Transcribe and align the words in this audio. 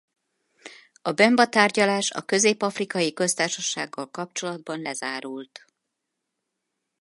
A 1.01 1.11
Bemba-tárgyalás 1.11 2.11
a 2.11 2.21
Közép-afrikai 2.21 3.13
Köztársasággal 3.13 4.09
kapcsolatban 4.09 4.81
lezárult. 4.81 5.65